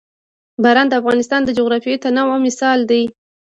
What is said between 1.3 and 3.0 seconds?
د جغرافیوي تنوع مثال